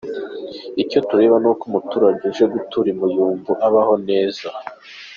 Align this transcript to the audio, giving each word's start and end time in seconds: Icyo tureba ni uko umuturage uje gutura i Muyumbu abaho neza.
Icyo 0.83 0.99
tureba 1.07 1.35
ni 1.39 1.47
uko 1.51 1.63
umuturage 1.69 2.21
uje 2.31 2.45
gutura 2.53 2.87
i 2.93 2.95
Muyumbu 2.99 3.51
abaho 3.67 3.93
neza. 4.07 4.47